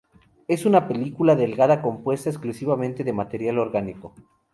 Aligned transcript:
Es 0.47 0.65
una 0.65 0.87
película 0.87 1.35
delgada 1.35 1.83
compuesta 1.83 2.27
exclusivamente 2.31 3.03
de 3.03 3.13
material 3.13 3.59
orgánico. 3.59 4.15